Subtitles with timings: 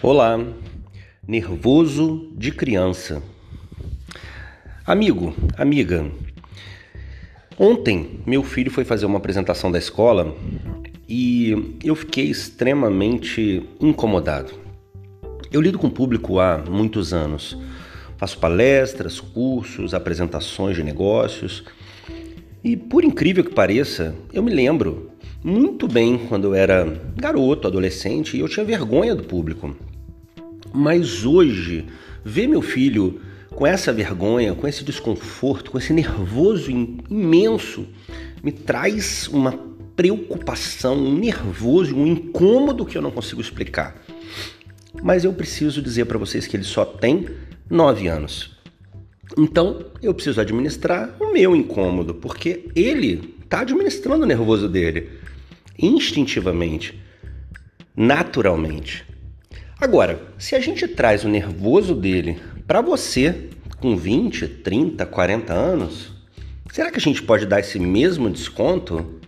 [0.00, 0.38] Olá,
[1.26, 3.20] nervoso de criança.
[4.86, 6.06] Amigo, amiga,
[7.58, 10.36] ontem meu filho foi fazer uma apresentação da escola
[11.08, 14.52] e eu fiquei extremamente incomodado.
[15.50, 17.58] Eu lido com o público há muitos anos,
[18.16, 21.64] faço palestras, cursos, apresentações de negócios
[22.62, 25.10] e, por incrível que pareça, eu me lembro
[25.42, 26.84] muito bem quando eu era
[27.16, 29.74] garoto, adolescente, e eu tinha vergonha do público.
[30.72, 31.86] Mas hoje,
[32.24, 37.86] ver meu filho com essa vergonha, com esse desconforto, com esse nervoso imenso,
[38.42, 39.52] me traz uma
[39.96, 43.96] preocupação, um nervoso, um incômodo que eu não consigo explicar.
[45.02, 47.26] Mas eu preciso dizer para vocês que ele só tem
[47.68, 48.56] nove anos.
[49.36, 55.10] Então eu preciso administrar o meu incômodo, porque ele está administrando o nervoso dele
[55.78, 56.98] instintivamente,
[57.96, 59.04] naturalmente.
[59.80, 63.48] Agora, se a gente traz o nervoso dele para você
[63.78, 66.10] com 20, 30, 40 anos,
[66.72, 69.20] será que a gente pode dar esse mesmo desconto?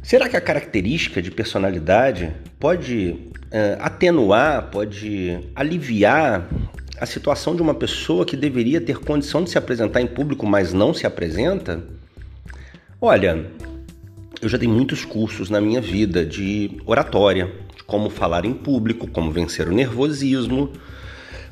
[0.00, 6.48] Será que a característica de personalidade pode uh, atenuar, pode aliviar
[7.00, 10.72] a situação de uma pessoa que deveria ter condição de se apresentar em público, mas
[10.72, 11.82] não se apresenta?
[13.00, 13.44] Olha,
[14.40, 17.52] eu já dei muitos cursos na minha vida de oratória,
[17.88, 20.70] como falar em público, como vencer o nervosismo.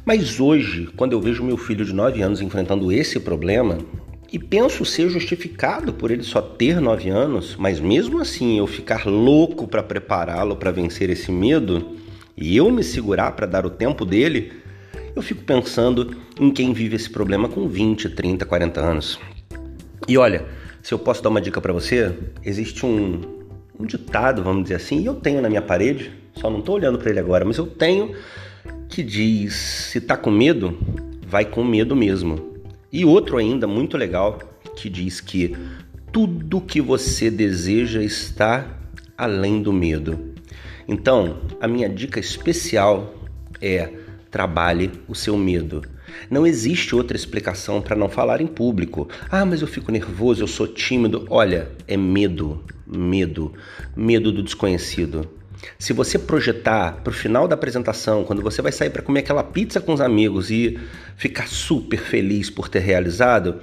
[0.04, 3.78] Mas hoje, quando eu vejo meu filho de 9 anos enfrentando esse problema,
[4.30, 9.06] e penso ser justificado por ele só ter 9 anos, mas mesmo assim eu ficar
[9.06, 11.96] louco para prepará-lo para vencer esse medo
[12.36, 14.52] e eu me segurar para dar o tempo dele,
[15.16, 19.18] eu fico pensando em quem vive esse problema com 20, 30, 40 anos.
[20.06, 20.44] E olha,
[20.82, 23.22] se eu posso dar uma dica para você, existe um,
[23.80, 26.98] um ditado, vamos dizer assim, e eu tenho na minha parede, só não estou olhando
[26.98, 28.14] para ele agora, mas eu tenho
[28.88, 30.78] que diz: se tá com medo,
[31.26, 32.54] vai com medo mesmo.
[32.92, 34.38] E outro ainda muito legal
[34.76, 35.56] que diz que
[36.12, 38.78] tudo que você deseja está
[39.16, 40.34] além do medo.
[40.88, 43.14] Então, a minha dica especial
[43.60, 43.90] é
[44.30, 45.82] trabalhe o seu medo.
[46.30, 49.08] Não existe outra explicação para não falar em público.
[49.30, 51.26] Ah, mas eu fico nervoso, eu sou tímido.
[51.28, 53.52] Olha, é medo, medo,
[53.96, 55.28] medo do desconhecido.
[55.78, 59.42] Se você projetar para o final da apresentação, quando você vai sair para comer aquela
[59.42, 60.78] pizza com os amigos e
[61.16, 63.60] ficar super feliz por ter realizado,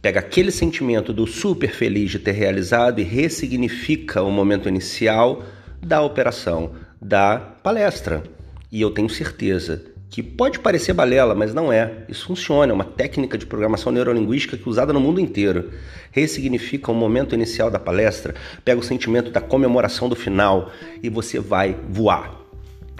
[0.00, 5.42] pega aquele sentimento do super feliz de ter realizado e ressignifica o momento inicial
[5.82, 8.22] da operação, da palestra.
[8.70, 12.04] E eu tenho certeza que pode parecer balela, mas não é.
[12.08, 15.72] Isso funciona, é uma técnica de programação neurolinguística que é usada no mundo inteiro.
[16.12, 18.32] Ressignifica o momento inicial da palestra,
[18.64, 20.70] pega o sentimento da comemoração do final
[21.02, 22.32] e você vai voar.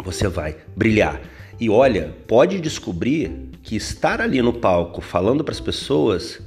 [0.03, 1.20] Você vai brilhar.
[1.60, 3.30] E olha, pode descobrir
[3.62, 6.42] que estar ali no palco falando para as pessoas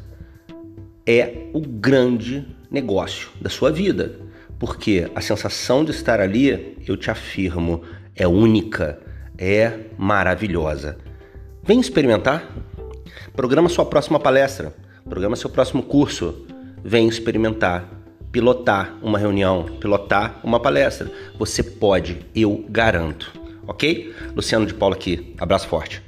[1.06, 4.20] é o grande negócio da sua vida.
[4.60, 7.84] Porque a sensação de estar ali, eu te afirmo,
[8.14, 9.07] é única
[9.38, 10.98] é maravilhosa.
[11.64, 12.48] Vem experimentar.
[13.36, 14.74] Programa sua próxima palestra,
[15.06, 16.46] programa seu próximo curso.
[16.84, 17.86] Vem experimentar,
[18.32, 21.12] pilotar uma reunião, pilotar uma palestra.
[21.38, 23.32] Você pode, eu garanto.
[23.68, 24.14] Ok?
[24.36, 25.36] Luciano de Paula aqui.
[25.38, 26.07] Abraço forte.